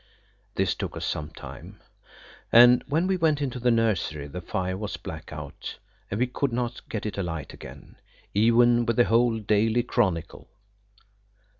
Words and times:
This 0.55 0.73
took 0.73 0.97
us 0.97 1.05
some 1.05 1.29
time, 1.29 1.79
and 2.51 2.83
when 2.87 3.05
we 3.05 3.17
went 3.17 3.39
into 3.39 3.59
the 3.59 3.69
nursery 3.69 4.25
the 4.27 4.41
fire 4.41 4.75
was 4.75 4.97
black 4.97 5.31
out, 5.31 5.77
and 6.09 6.19
we 6.19 6.25
could 6.25 6.51
not 6.51 6.81
get 6.89 7.05
it 7.05 7.19
alight 7.19 7.53
again, 7.53 7.97
even 8.33 8.87
with 8.87 8.95
the 8.95 9.03
whole 9.05 9.37
Daily 9.37 9.83
Chronicle. 9.83 10.49